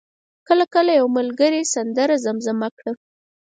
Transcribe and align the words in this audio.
کله 0.47 0.65
کله 0.73 0.91
یو 0.99 1.07
ملګری 1.17 1.61
سندره 1.73 2.15
زمزمه 2.25 2.69
کړه. 2.77 2.91